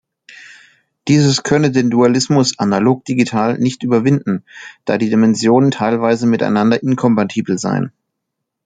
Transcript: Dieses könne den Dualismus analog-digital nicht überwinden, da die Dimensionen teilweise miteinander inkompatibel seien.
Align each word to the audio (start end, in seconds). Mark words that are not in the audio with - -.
Dieses 1.07 1.43
könne 1.43 1.69
den 1.69 1.91
Dualismus 1.91 2.57
analog-digital 2.57 3.59
nicht 3.59 3.83
überwinden, 3.83 4.43
da 4.85 4.97
die 4.97 5.11
Dimensionen 5.11 5.69
teilweise 5.69 6.25
miteinander 6.25 6.81
inkompatibel 6.81 7.59
seien. 7.59 7.91